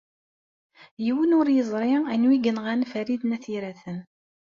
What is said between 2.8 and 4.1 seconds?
Farid n At Yiraten.